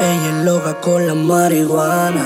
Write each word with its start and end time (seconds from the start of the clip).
Ella 0.00 0.28
es 0.28 0.44
loca 0.44 0.80
con 0.80 1.06
la 1.06 1.14
marihuana. 1.14 2.24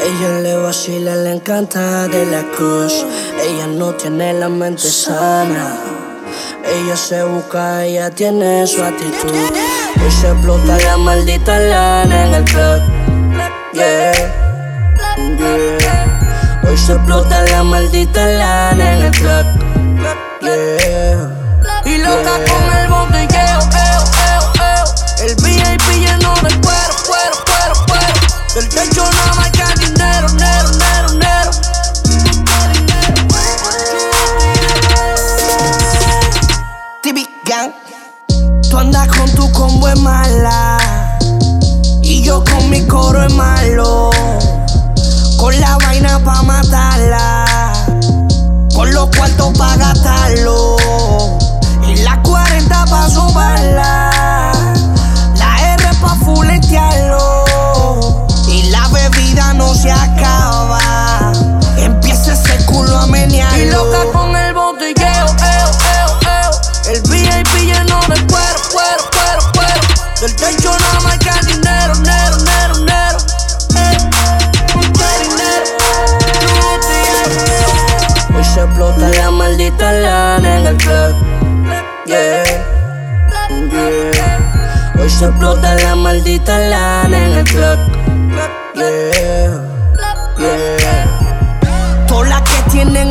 Ella 0.00 0.40
le 0.40 0.56
vacila, 0.56 1.14
le 1.14 1.34
encanta 1.34 2.08
de 2.08 2.26
la 2.26 2.42
cruz. 2.56 3.06
Ella 3.40 3.68
no 3.68 3.92
tiene 3.94 4.32
la 4.32 4.48
mente 4.48 4.88
sana. 4.88 5.76
Ella 6.64 6.96
se 6.96 7.22
busca, 7.22 7.84
ella 7.84 8.10
tiene 8.10 8.66
su 8.66 8.82
actitud. 8.82 9.30
Hoy 10.02 10.10
se 10.10 10.28
explota 10.32 10.76
la 10.76 10.96
maldita 10.96 11.56
lana 11.60 12.26
en 12.26 12.34
el 12.34 12.44
club. 12.44 12.82
Yeah, 13.74 14.12
yeah. 14.12 14.24
Hoy 16.66 16.76
se 16.76 16.94
explota 16.94 17.42
la 17.42 17.62
maldita 17.62 18.26
lana 18.26 18.53
Tú 38.68 38.78
andas 38.78 39.06
con 39.08 39.30
tu 39.30 39.50
combo 39.52 39.88
es 39.88 40.00
mala. 40.00 40.76
Y 42.02 42.22
yo 42.22 42.42
con 42.42 42.68
mi 42.68 42.84
coro 42.86 43.22
es 43.22 43.32
malo. 43.32 44.10
Con 45.36 45.58
la 45.60 45.78
vaina 45.78 46.18
pa' 46.18 46.42
matarla. 46.42 47.44
Con 48.74 48.92
los 48.92 49.08
cuartos 49.16 49.56
pa' 49.56 49.76
gastarlo. 49.76 50.76
Y 51.86 51.96
la 51.98 52.20
40 52.22 52.84
pa' 52.86 53.08
sobarla. 53.08 54.03
El 67.54 67.60
VIP 67.60 67.72
lleno 67.72 68.00
de 68.08 68.26
cuero, 68.26 68.60
cuero, 68.72 69.04
cuero, 69.10 69.52
cuero. 69.54 69.80
Del 70.20 70.34
techo 70.36 70.70
nada 70.78 71.00
más 71.00 71.18
que 71.18 71.30
dinero, 71.46 71.94
nero, 71.96 72.36
nero, 72.44 72.74
nero. 72.84 73.18
Hoy 78.36 78.44
se 78.44 78.60
explota 78.60 79.08
la 79.10 79.30
maldita 79.30 79.92
lana 79.92 80.56
en 80.56 80.66
el 80.66 80.76
club. 80.76 81.14
Yeah, 82.06 82.44
yeah. 83.70 84.92
Hoy 84.98 85.10
se 85.10 85.26
explota 85.26 85.74
la 85.76 85.94
maldita 85.94 86.58
lana 86.58 87.26
en 87.26 87.32
el 87.32 87.44
club. 87.44 87.78
Yeah, 88.74 89.60
yeah. 90.38 91.03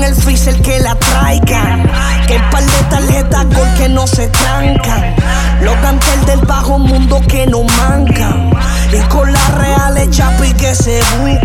El 0.04 0.16
freezer 0.16 0.62
que 0.62 0.80
la 0.82 0.96
traigan. 0.96 1.84
Que 2.28 2.36
el 2.36 2.50
par 2.50 2.64
de 2.64 2.84
tarjetas 2.90 3.46
gol 3.46 3.68
que 3.78 3.88
no 3.88 4.06
se 4.06 4.28
trancan. 4.28 5.16
Los 5.62 5.82
gantel 5.82 6.26
del 6.26 6.42
bajo 6.42 6.78
mundo 6.78 7.22
que 7.26 7.48
no 7.48 7.64
mancan. 7.64 8.52
Y 8.92 9.00
con 9.08 9.32
las 9.32 9.54
reales 9.56 10.10
chapi 10.10 10.52
que 10.54 10.76
se 10.76 11.02
buscan. 11.20 11.43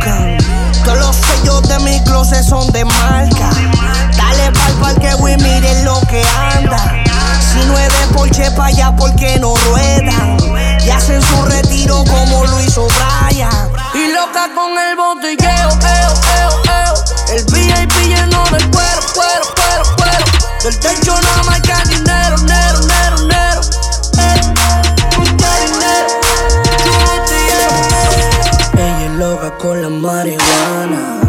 Loca 29.48 29.58
con 29.58 29.82
la 29.82 29.88
marihuana. 29.88 31.20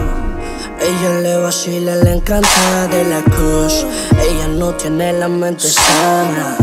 Ella 0.82 1.20
le 1.22 1.38
vacila, 1.38 1.96
le 1.96 2.14
encanta 2.14 2.88
de 2.88 3.04
la 3.06 3.22
cruz. 3.22 3.86
Ella 4.22 4.48
no 4.48 4.74
tiene 4.74 5.14
la 5.14 5.28
mente 5.28 5.68
sana. 5.68 6.58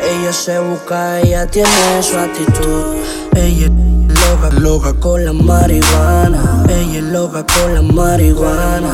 Ella 0.00 0.32
se 0.32 0.58
busca, 0.58 1.20
ella 1.20 1.46
tiene 1.46 2.02
su 2.02 2.16
actitud. 2.16 2.96
Ella 3.36 3.66
es 3.66 4.20
loca, 4.20 4.50
loca 4.58 4.92
con 4.94 5.24
la 5.24 5.32
marihuana. 5.32 6.64
Ella 6.68 6.98
es 6.98 7.04
loca 7.04 7.44
con 7.46 7.74
la 7.74 7.82
marihuana. 7.82 8.92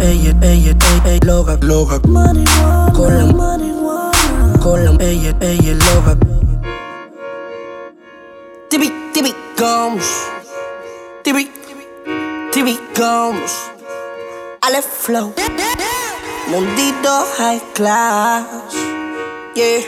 Ella, 0.00 0.34
ella, 0.42 0.74
ella, 1.06 1.18
loca, 1.24 1.56
loca 1.60 2.00
con 2.00 2.14
la 2.14 3.26
marihuana. 3.26 4.58
Con 4.60 4.84
la, 4.84 4.90
ella, 5.00 5.34
ella 5.40 5.74
loca. 5.74 6.16
TV, 8.68 8.90
TV 9.12 9.34
comes. 9.56 10.41
TV, 12.62 12.78
TV 12.78 12.94
comes. 12.94 13.52
Ale 14.62 14.82
flow. 14.82 15.34
Mundito 16.48 17.24
high 17.36 17.60
class. 17.74 18.74
Yeah. 19.56 19.82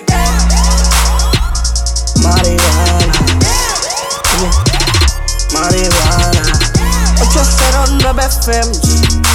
Marihuana. 2.22 3.14
Yeah. 4.40 4.52
Marihuana. 5.54 6.42
809 7.22 8.18
FM. 8.18 9.33